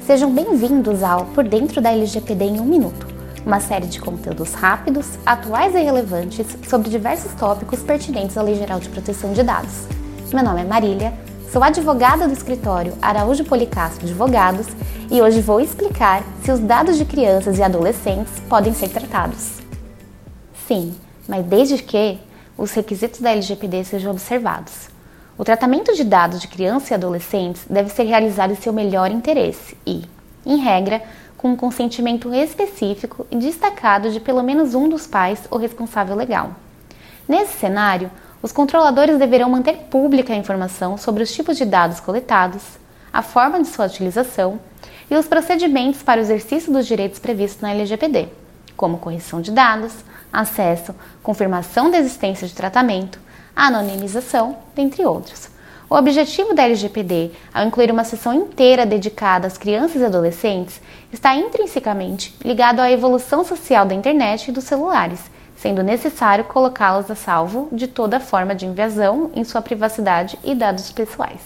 [0.00, 3.06] Sejam bem-vindos ao Por Dentro da LGPD em um Minuto,
[3.44, 8.80] uma série de conteúdos rápidos, atuais e relevantes sobre diversos tópicos pertinentes à Lei Geral
[8.80, 9.86] de Proteção de Dados.
[10.32, 11.12] Meu nome é Marília,
[11.52, 14.66] sou advogada do escritório Araújo Policastro Advogados
[15.10, 19.60] e hoje vou explicar se os dados de crianças e adolescentes podem ser tratados.
[20.66, 20.92] Sim,
[21.28, 22.18] mas desde que
[22.58, 24.95] os requisitos da LGPD sejam observados.
[25.38, 29.76] O tratamento de dados de crianças e adolescentes deve ser realizado em seu melhor interesse
[29.86, 30.02] e,
[30.46, 31.02] em regra,
[31.36, 36.52] com um consentimento específico e destacado de pelo menos um dos pais ou responsável legal.
[37.28, 38.10] Nesse cenário,
[38.42, 42.62] os controladores deverão manter pública a informação sobre os tipos de dados coletados,
[43.12, 44.58] a forma de sua utilização
[45.10, 48.28] e os procedimentos para o exercício dos direitos previstos na LGPD,
[48.74, 49.92] como correção de dados,
[50.32, 53.25] acesso, confirmação da existência de tratamento,
[53.56, 55.48] anonimização, dentre outros.
[55.88, 60.80] O objetivo da LGPD, ao incluir uma seção inteira dedicada às crianças e adolescentes,
[61.12, 65.20] está intrinsecamente ligado à evolução social da internet e dos celulares,
[65.56, 70.90] sendo necessário colocá-los a salvo de toda forma de invasão em sua privacidade e dados
[70.90, 71.40] pessoais.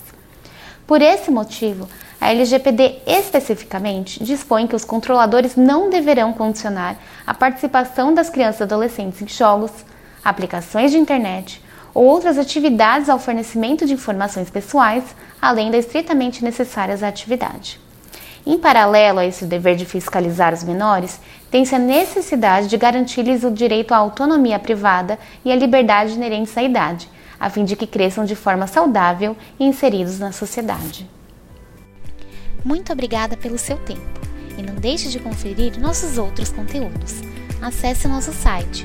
[0.87, 1.87] Por esse motivo,
[2.19, 6.97] a LGPD especificamente dispõe que os controladores não deverão condicionar
[7.27, 9.71] a participação das crianças e adolescentes em jogos,
[10.25, 11.63] aplicações de internet
[11.95, 15.05] ou outras atividades ao fornecimento de informações pessoais,
[15.41, 17.81] além da estritamente necessárias à atividade.
[18.47, 23.51] Em paralelo a esse dever de fiscalizar os menores, tem-se a necessidade de garantir-lhes o
[23.51, 28.25] direito à autonomia privada e à liberdade inerentes à idade, a fim de que cresçam
[28.25, 31.09] de forma saudável e inseridos na sociedade.
[32.65, 34.21] Muito obrigada pelo seu tempo
[34.57, 37.21] e não deixe de conferir nossos outros conteúdos.
[37.61, 38.85] Acesse nosso site